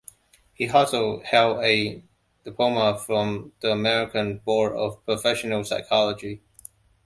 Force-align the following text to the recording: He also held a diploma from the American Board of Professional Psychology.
He 0.55 0.67
also 0.67 1.21
held 1.21 1.63
a 1.63 2.03
diploma 2.43 2.97
from 3.05 3.51
the 3.59 3.71
American 3.71 4.39
Board 4.39 4.75
of 4.75 5.05
Professional 5.05 5.63
Psychology. 5.63 6.41